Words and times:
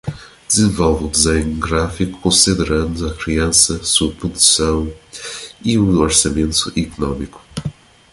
Desenvolve 0.47 1.03
o 1.03 1.09
design 1.09 1.59
gráfico 1.59 2.19
considerando 2.21 3.05
a 3.05 3.13
criação, 3.13 3.83
sua 3.83 4.11
produção 4.11 4.91
e 5.63 5.77
o 5.77 5.99
orçamento 5.99 6.73
econômico. 6.75 7.39